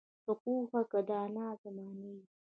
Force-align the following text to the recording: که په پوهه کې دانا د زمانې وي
که 0.09 0.11
په 0.25 0.33
پوهه 0.43 0.81
کې 0.91 1.01
دانا 1.09 1.47
د 1.55 1.59
زمانې 1.63 2.09
وي 2.15 2.25